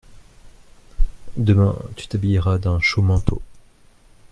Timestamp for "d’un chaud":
2.57-3.03